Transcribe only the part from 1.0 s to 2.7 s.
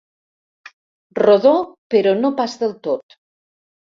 Rodó però no pas